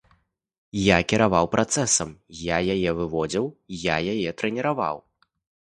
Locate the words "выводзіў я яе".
3.01-4.29